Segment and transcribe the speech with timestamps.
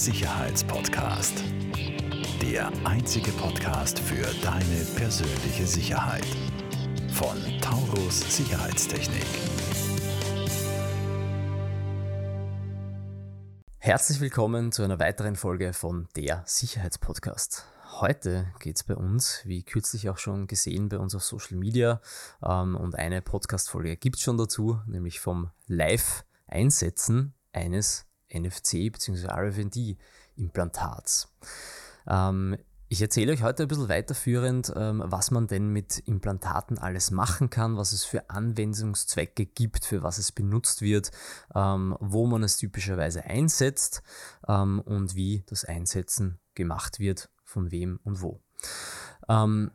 [0.00, 1.44] Sicherheitspodcast.
[2.40, 6.24] Der einzige Podcast für deine persönliche Sicherheit.
[7.12, 9.26] Von Taurus Sicherheitstechnik.
[13.76, 17.66] Herzlich willkommen zu einer weiteren Folge von der Sicherheitspodcast.
[18.00, 22.00] Heute geht es bei uns, wie kürzlich auch schon gesehen, bei uns auf Social Media
[22.42, 29.28] ähm, und eine Podcast-Folge gibt es schon dazu, nämlich vom Live-Einsetzen eines NFC bzw.
[29.28, 31.28] RFID-Implantats.
[32.06, 32.56] Ähm,
[32.92, 37.48] ich erzähle euch heute ein bisschen weiterführend, ähm, was man denn mit Implantaten alles machen
[37.48, 41.12] kann, was es für Anwendungszwecke gibt, für was es benutzt wird,
[41.54, 44.02] ähm, wo man es typischerweise einsetzt
[44.48, 48.40] ähm, und wie das Einsetzen gemacht wird von wem und wo.
[49.28, 49.70] Ähm,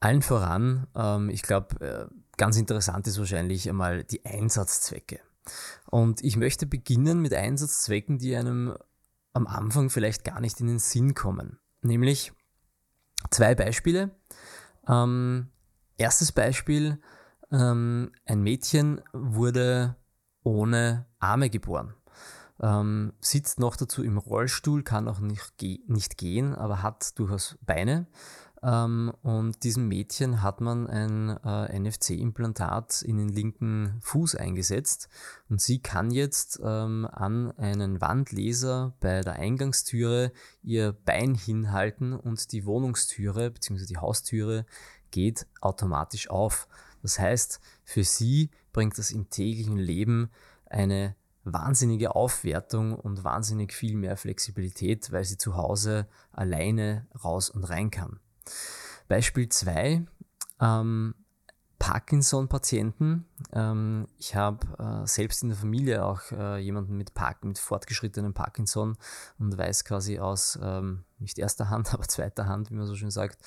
[0.00, 2.06] allen voran, ähm, ich glaube, äh,
[2.36, 5.20] ganz interessant ist wahrscheinlich einmal die Einsatzzwecke.
[5.90, 8.76] Und ich möchte beginnen mit Einsatzzwecken, die einem
[9.32, 11.58] am Anfang vielleicht gar nicht in den Sinn kommen.
[11.82, 12.32] Nämlich
[13.30, 14.16] zwei Beispiele.
[14.88, 15.50] Ähm,
[15.98, 17.00] erstes Beispiel,
[17.50, 19.96] ähm, ein Mädchen wurde
[20.42, 21.94] ohne Arme geboren
[22.60, 27.58] ähm, sitzt noch dazu im Rollstuhl, kann auch nicht, ge nicht gehen, aber hat durchaus
[27.60, 28.06] Beine.
[28.66, 35.08] Ähm, und diesem Mädchen hat man ein äh, NFC-Implantat in den linken Fuß eingesetzt
[35.48, 40.32] und sie kann jetzt ähm, an einen Wandleser bei der Eingangstüre
[40.64, 43.86] ihr Bein hinhalten und die Wohnungstüre bzw.
[43.86, 44.66] die Haustüre
[45.12, 46.66] geht automatisch auf.
[47.02, 50.28] Das heißt, für sie bringt das im täglichen Leben
[50.68, 57.62] eine wahnsinnige Aufwertung und wahnsinnig viel mehr Flexibilität, weil sie zu Hause alleine raus und
[57.62, 58.18] rein kann.
[59.08, 60.06] Beispiel 2.
[60.60, 61.14] Ähm,
[61.78, 63.26] Parkinson-Patienten.
[63.52, 68.32] Ähm, ich habe äh, selbst in der Familie auch äh, jemanden mit, Park mit fortgeschrittenem
[68.32, 68.96] Parkinson
[69.38, 73.10] und weiß quasi aus ähm, nicht erster Hand, aber zweiter Hand, wie man so schön
[73.10, 73.38] sagt,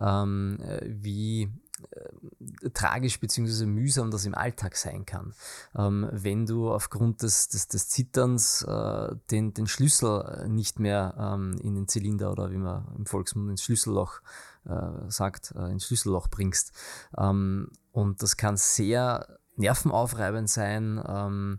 [0.00, 1.52] ähm, äh, wie
[1.90, 3.66] äh, tragisch bzw.
[3.66, 5.34] mühsam das im Alltag sein kann.
[5.76, 11.58] Ähm, wenn du aufgrund des, des, des Zitterns äh, den, den Schlüssel nicht mehr ähm,
[11.62, 14.20] in den Zylinder oder wie man im Volksmund ins Schlüsselloch
[14.64, 16.72] äh, sagt, äh, ins Schlüsselloch bringst.
[17.16, 21.02] Ähm, und das kann sehr nervenaufreibend sein.
[21.06, 21.58] Ähm,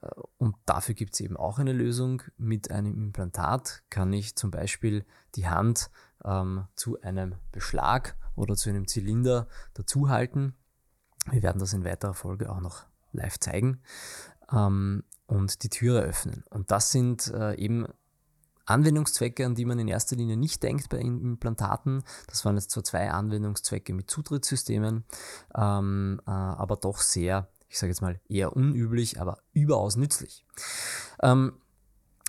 [0.00, 0.08] äh,
[0.38, 2.22] und dafür gibt es eben auch eine Lösung.
[2.36, 5.04] Mit einem Implantat kann ich zum Beispiel
[5.34, 5.90] die Hand
[6.24, 10.54] ähm, zu einem Beschlag oder zu einem Zylinder dazuhalten.
[11.30, 13.80] Wir werden das in weiterer Folge auch noch live zeigen.
[14.50, 16.44] Ähm, und die Türe öffnen.
[16.48, 17.86] Und das sind äh, eben
[18.64, 22.02] Anwendungszwecke, an die man in erster Linie nicht denkt bei Implantaten.
[22.26, 25.04] Das waren jetzt zwar zwei Anwendungszwecke mit Zutrittssystemen,
[25.54, 30.44] ähm, äh, aber doch sehr, ich sage jetzt mal, eher unüblich, aber überaus nützlich.
[31.22, 31.52] Ähm,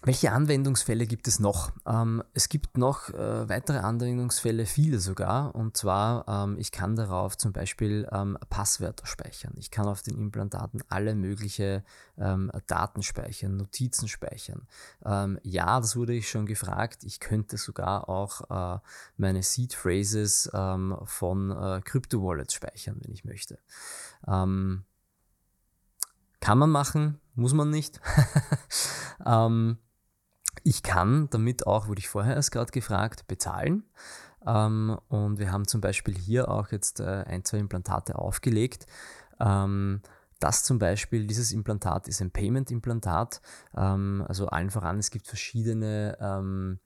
[0.04, 1.72] welche Anwendungsfälle gibt es noch?
[1.86, 5.54] Ähm, es gibt noch äh, weitere Anwendungsfälle, viele sogar.
[5.56, 9.54] Und zwar, ähm, ich kann darauf zum Beispiel ähm, Passwörter speichern.
[9.58, 11.84] Ich kann auf den Implantaten alle mögliche
[12.18, 14.68] ähm, Daten speichern, Notizen speichern.
[15.06, 17.04] Ähm, ja, das wurde ich schon gefragt.
[17.04, 18.80] Ich könnte sogar auch äh,
[19.18, 23.60] meine Seed Phrases ähm, von äh, Crypto Wallets speichern, wenn ich möchte.
[24.26, 24.86] kann
[26.58, 28.00] man machen, muss man nicht.
[30.60, 33.84] ähm, ich kann damit auch, wurde ich vorher erst gerade gefragt, bezahlen.
[34.46, 38.86] Ähm, und wir haben zum Beispiel hier auch jetzt äh, ein, zwei Implantate aufgelegt.
[39.40, 40.02] Ähm,
[40.40, 43.42] das zum Beispiel, dieses Implantat ist ein Payment-Implantat.
[43.76, 46.80] Ähm, also allen voran, es gibt verschiedene, ähm,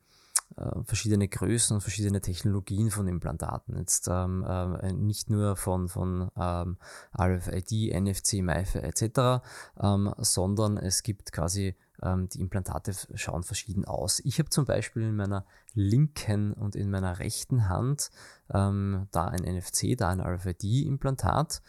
[0.58, 3.78] äh, verschiedene Größen und verschiedene Technologien von Implantaten.
[3.78, 6.78] Jetzt ähm, äh, nicht nur von, von ähm,
[7.16, 9.44] RFID, NFC, MIFI etc.,
[10.18, 14.20] sondern es gibt quasi ähm, die Implantate schauen verschieden aus.
[14.24, 18.12] Ich habe zum Beispiel in meiner linken und in meiner rechten Hand
[18.54, 21.62] ähm, da ein NFC, da ein RFID-Implantat.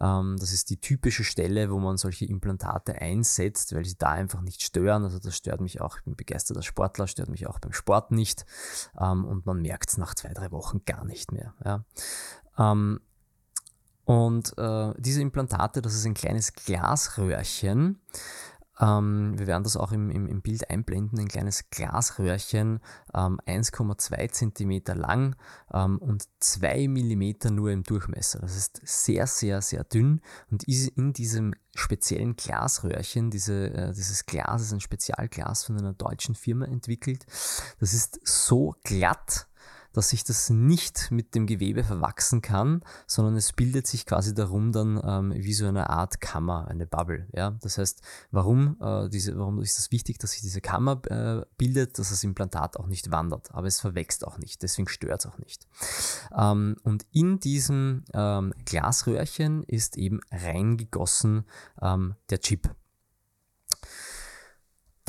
[0.00, 4.40] Ähm, das ist die typische Stelle, wo man solche Implantate einsetzt, weil sie da einfach
[4.40, 5.04] nicht stören.
[5.04, 8.46] Also das stört mich auch, ich bin begeisterter Sportler, stört mich auch beim Sport nicht.
[8.98, 11.54] Ähm, und man merkt es nach zwei, drei Wochen gar nicht mehr.
[11.64, 11.84] Ja.
[12.58, 13.00] Ähm,
[14.04, 18.00] und äh, diese Implantate, das ist ein kleines Glasröhrchen,
[18.80, 22.80] ähm, wir werden das auch im, im, im, Bild einblenden, ein kleines Glasröhrchen,
[23.14, 25.36] ähm, 1,2 cm lang
[25.72, 28.40] ähm, und 2 mm nur im Durchmesser.
[28.40, 34.62] Das ist sehr, sehr, sehr dünn und in diesem speziellen Glasröhrchen, diese, äh, dieses Glas
[34.62, 37.26] ist ein Spezialglas von einer deutschen Firma entwickelt.
[37.78, 39.46] Das ist so glatt,
[39.92, 44.72] dass sich das nicht mit dem Gewebe verwachsen kann, sondern es bildet sich quasi darum
[44.72, 47.26] dann ähm, wie so eine Art Kammer, eine Bubble.
[47.32, 47.56] Ja?
[47.62, 48.00] Das heißt,
[48.30, 52.24] warum, äh, diese, warum ist das wichtig, dass sich diese Kammer äh, bildet, dass das
[52.24, 55.66] Implantat auch nicht wandert, aber es verwächst auch nicht, deswegen stört es auch nicht.
[56.36, 61.44] Ähm, und in diesem ähm, Glasröhrchen ist eben reingegossen
[61.80, 62.70] ähm, der Chip.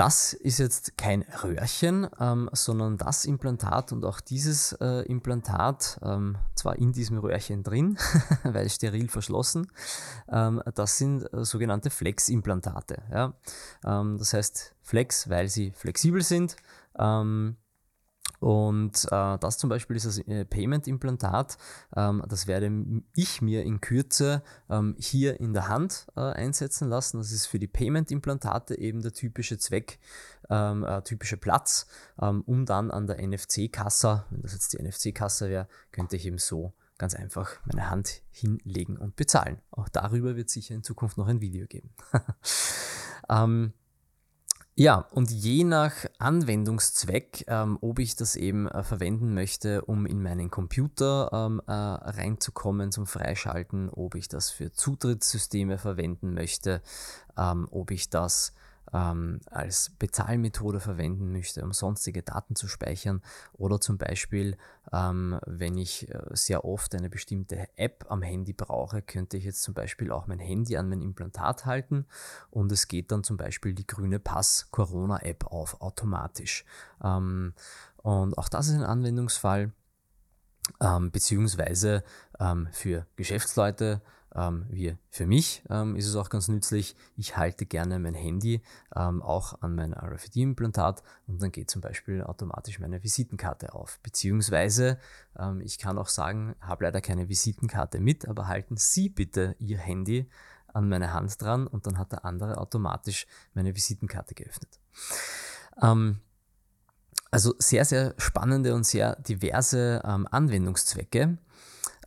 [0.02, 6.38] Das ist jetzt kein Röhrchen, ähm, sondern das Implantat und auch dieses äh, Implantat, ähm,
[6.56, 8.00] zwar in diesem Röhrchen drin,
[8.44, 9.68] weil steril verschlossen,
[10.28, 13.04] ähm, das sind äh, sogenannte Flex-Implantate.
[13.12, 13.36] Ja?
[13.86, 16.56] Ähm, das heißt Flex, weil sie flexibel sind.
[16.98, 17.58] Ähm,
[18.42, 21.60] und äh, das zum Beispiel ist das äh, Payment-Implantat.
[21.96, 22.72] Ähm, das werde
[23.14, 27.20] ich mir in Kürze ähm, hier in der Hand äh, einsetzen lassen.
[27.20, 30.00] Das ist für die Payment-Implantate eben der typische Zweck,
[30.50, 31.86] ähm, äh, typische Platz,
[32.20, 36.40] ähm, um dann an der NFC-Kasse, wenn das jetzt die NFC-Kasse wäre, könnte ich eben
[36.40, 39.62] so ganz einfach meine Hand hinlegen und bezahlen.
[39.70, 41.94] Auch darüber wird sicher in Zukunft noch ein Video geben.
[43.30, 43.74] ähm,
[44.82, 50.24] ja, und je nach Anwendungszweck, ähm, ob ich das eben äh, verwenden möchte, um in
[50.24, 56.82] meinen Computer ähm, äh, reinzukommen zum Freischalten, ob ich das für Zutrittssysteme verwenden möchte,
[57.38, 58.54] ähm, ob ich das
[58.94, 63.22] ähm, als Bezahlmethode verwenden möchte, um sonstige Daten zu speichern
[63.54, 64.58] oder zum Beispiel,
[64.92, 69.64] ähm, wenn ich äh, sehr oft eine bestimmte App am Handy brauche, könnte ich jetzt
[69.64, 72.06] zum Beispiel auch mein Handy an mein Implantat halten
[72.50, 76.66] und es geht dann zum Beispiel die grüne Pass Corona App auf automatisch.
[77.04, 77.54] Ähm,
[77.98, 79.72] und auch das ist ein Anwendungsfall.
[80.80, 82.04] Ähm, beziehungsweise
[82.40, 84.02] ähm, für Geschäftsleute
[84.36, 86.96] ähm, wie für mich ähm, ist es auch ganz nützlich.
[87.18, 88.62] Ich halte gerne mein Handy
[88.96, 94.00] ähm, auch an mein RFID-Implantat und dann geht zum Beispiel automatisch meine Visitenkarte auf.
[94.04, 94.98] Beziehungsweise
[95.38, 99.78] ähm, ich kann auch sagen, habe leider keine Visitenkarte mit, aber halten Sie bitte Ihr
[99.78, 100.30] Handy
[100.74, 104.80] an meine Hand dran und dann hat der andere automatisch meine Visitenkarte geöffnet.
[105.82, 106.20] Ähm,
[107.30, 111.38] also sehr, sehr spannende und sehr diverse ähm, Anwendungszwecke.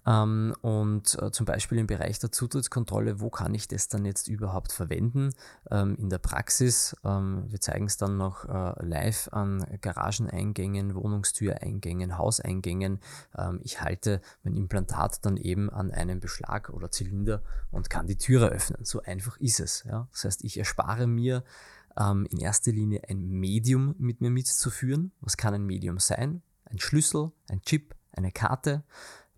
[0.06, 4.28] Ähm, und äh, zum Beispiel im Bereich der Zutrittskontrolle, wo kann ich das dann jetzt
[4.28, 5.30] überhaupt verwenden?
[5.70, 12.18] Ähm, in der Praxis, ähm, wir zeigen es dann noch äh, live an Garageneingängen, Wohnungstüreingängen,
[12.18, 13.00] Hauseingängen.
[13.36, 18.18] Ähm, ich halte mein Implantat dann eben an einem Beschlag oder Zylinder und kann die
[18.18, 18.84] Türe öffnen.
[18.84, 19.84] So einfach ist es.
[19.84, 20.08] Ja?
[20.12, 21.44] Das heißt, ich erspare mir
[21.98, 25.12] ähm, in erster Linie ein Medium mit mir mitzuführen.
[25.20, 26.42] Was kann ein Medium sein?
[26.66, 28.84] Ein Schlüssel, ein Chip, eine Karte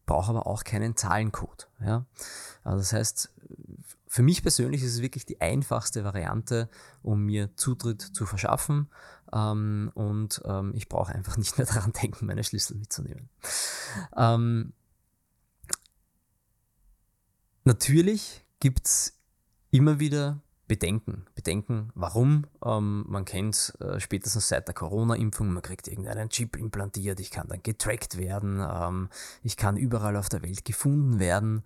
[0.07, 1.69] brauche aber auch keinen Zahlencode.
[1.81, 2.07] Ja?
[2.65, 3.33] Also das heißt,
[4.07, 6.71] für mich persönlich ist es wirklich die einfachste Variante,
[7.03, 8.89] um mir Zutritt zu verschaffen.
[9.33, 13.29] Ähm, und ähm, ich brauche einfach nicht mehr daran denken, meine Schlüssel mitzunehmen.
[14.17, 14.73] Ähm,
[17.65, 19.19] natürlich gibt es
[19.71, 21.27] immer wieder Bedenken.
[21.35, 22.47] Bedenken, warum?
[22.65, 27.47] Ähm, man kennt äh, spätestens seit der Corona-Impfung, man kriegt irgendeinen Chip implantiert, ich kann
[27.47, 29.09] dann getrackt werden, ähm,
[29.45, 31.63] ich kann überall auf der Welt gefunden werden.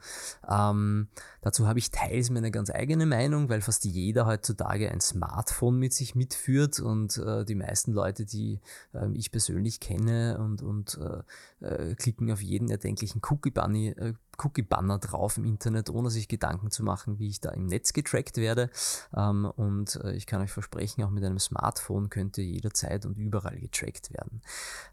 [0.48, 1.08] Ähm,
[1.40, 5.94] dazu habe ich teils meine ganz eigene Meinung, weil fast jeder heutzutage ein Smartphone mit
[5.94, 8.60] sich mitführt und äh, die meisten Leute, die
[8.92, 11.22] äh, ich persönlich kenne und, und äh,
[11.64, 16.82] äh, klicken auf jeden erdenklichen Cookie-Bunny äh, Cookie-Banner drauf im Internet, ohne sich Gedanken zu
[16.82, 18.70] machen, wie ich da im Netz getrackt werde.
[19.14, 23.58] Ähm, und äh, ich kann euch versprechen, auch mit einem Smartphone könnte jederzeit und überall
[23.58, 24.42] getrackt werden.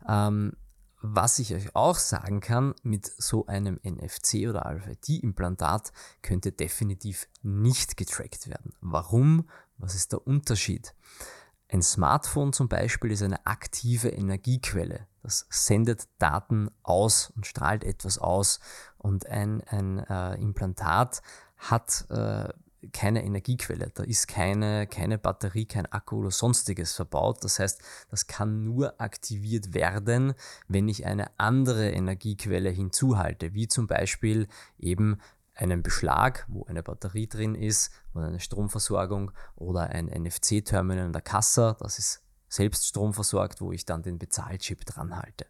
[0.07, 0.53] Ähm,
[1.01, 5.91] was ich euch auch sagen kann, mit so einem NFC oder RFID-Implantat
[6.23, 8.73] könnte definitiv nicht getrackt werden.
[8.81, 9.47] Warum?
[9.77, 10.95] Was ist der Unterschied?
[11.69, 15.05] Ein Smartphone zum Beispiel ist eine aktive Energiequelle.
[15.27, 18.61] Das sendet Daten aus und strahlt etwas aus.
[18.97, 21.21] Und ein, ein äh, Implantat
[21.57, 22.47] hat äh,
[22.93, 23.91] keine Energiequelle.
[23.93, 27.43] Da ist keine, keine Batterie, kein Akku oder sonstiges verbaut.
[27.43, 30.33] Das heißt, das kann nur aktiviert werden,
[30.69, 34.47] wenn ich eine andere Energiequelle hinzuhalte, wie zum Beispiel
[34.79, 35.19] eben
[35.55, 41.21] einen Beschlag, wo eine Batterie drin ist oder eine Stromversorgung oder ein NFC-Terminal in der
[41.21, 41.75] Kasse.
[41.81, 45.45] Das ist selbst Strom versorgt, wo ich dann den Bezahlchip dran halte.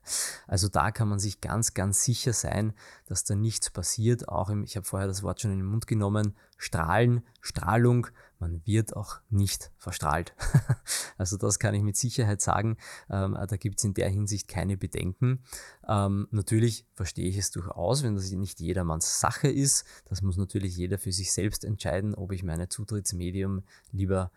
[0.48, 2.74] Also da kann man sich ganz, ganz sicher sein,
[3.06, 4.30] dass da nichts passiert.
[4.30, 8.08] Auch im, ich habe vorher das Wort schon in den Mund genommen, Strahlen, Strahlung,
[8.40, 10.34] man wird auch nicht verstrahlt.
[11.18, 12.78] also das kann ich mit Sicherheit sagen.
[13.10, 15.44] Ähm, da gibt es in der Hinsicht keine Bedenken.
[15.88, 19.86] Ähm, natürlich verstehe ich es durchaus, wenn das nicht jedermanns Sache ist.
[20.06, 24.32] Das muss natürlich jeder für sich selbst entscheiden, ob ich meine Zutrittsmedium lieber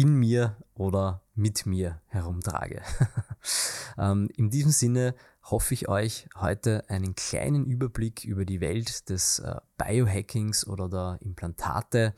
[0.00, 2.82] in mir oder mit mir herumtrage.
[3.98, 9.40] Ähm, in diesem Sinne hoffe ich euch heute einen kleinen Überblick über die Welt des
[9.40, 12.14] äh, Biohackings oder der Implantate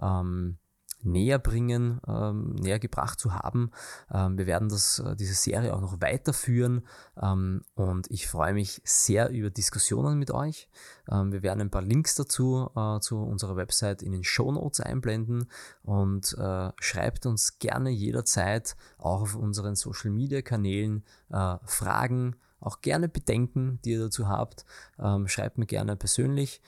[0.00, 0.56] ähm,
[1.02, 3.70] näher bringen, ähm, näher gebracht zu haben.
[4.12, 6.86] Ähm, wir werden das, äh, diese Serie auch noch weiterführen
[7.20, 10.68] ähm, und ich freue mich sehr über Diskussionen mit euch.
[11.10, 14.80] Ähm, wir werden ein paar Links dazu äh, zu unserer Website in den Show Notes
[14.80, 15.46] einblenden
[15.82, 22.80] und äh, schreibt uns gerne jederzeit auch auf unseren Social Media Kanälen äh, Fragen, auch
[22.80, 24.64] gerne Bedenken, die ihr dazu habt.
[24.98, 26.60] Ähm, schreibt mir gerne persönlich.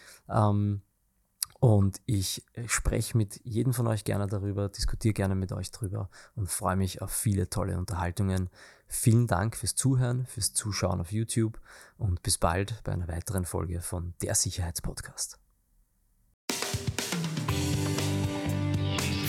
[1.63, 6.51] Und ich spreche mit jedem von euch gerne darüber, diskutiere gerne mit euch darüber und
[6.51, 8.51] freue mich auf viele tolle Unterhaltungen.
[8.89, 11.61] Vielen Dank fürs Zuhören, fürs Zuschauen auf YouTube
[11.99, 15.39] und bis bald bei einer weiteren Folge von Der Sicherheitspodcast.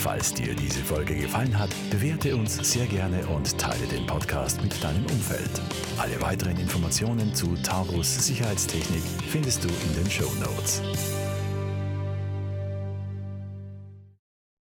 [0.00, 4.82] Falls dir diese Folge gefallen hat, bewerte uns sehr gerne und teile den Podcast mit
[4.82, 5.62] deinem Umfeld.
[5.98, 10.82] Alle weiteren Informationen zu Taurus Sicherheitstechnik findest du in den Show Notes.